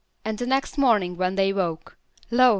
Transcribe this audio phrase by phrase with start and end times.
[0.25, 1.95] And the next morning when they woke,
[2.31, 2.49] lo!